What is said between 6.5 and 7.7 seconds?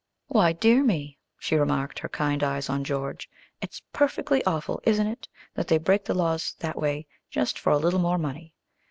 that way just for